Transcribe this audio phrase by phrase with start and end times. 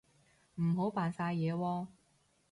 [0.55, 1.87] 唔好扮晒嘢喎